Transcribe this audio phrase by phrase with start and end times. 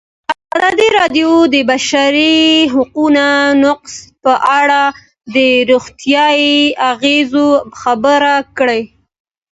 [0.55, 2.35] ازادي راډیو د د بشري
[2.73, 3.27] حقونو
[3.63, 3.93] نقض
[4.23, 4.81] په اړه
[5.35, 5.37] د
[5.69, 6.57] روغتیایي
[6.91, 7.47] اغېزو
[7.81, 8.81] خبره کړې.